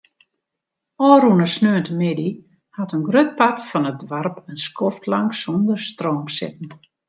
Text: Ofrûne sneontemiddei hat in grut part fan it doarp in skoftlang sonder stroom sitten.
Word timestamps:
Ofrûne 1.09 1.45
sneontemiddei 1.53 2.31
hat 2.77 2.93
in 2.95 3.03
grut 3.07 3.31
part 3.39 3.57
fan 3.69 3.89
it 3.91 3.97
doarp 4.09 4.35
in 4.49 4.57
skoftlang 4.65 5.29
sonder 5.41 5.79
stroom 5.89 6.25
sitten. 6.37 6.67